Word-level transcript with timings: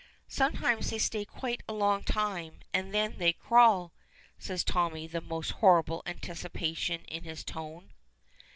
"Sometimes 0.29 0.89
they 0.89 0.97
stay 0.97 1.25
quite 1.25 1.61
a 1.69 1.73
long 1.73 2.03
time, 2.03 2.61
and 2.73 2.91
then 2.91 3.19
they 3.19 3.33
crawl!" 3.33 3.93
says 4.39 4.63
Tommy, 4.63 5.05
the 5.05 5.21
most 5.21 5.51
horrible 5.51 6.01
anticipation 6.07 7.05
in 7.05 7.23
his 7.23 7.43
tone. 7.43 7.93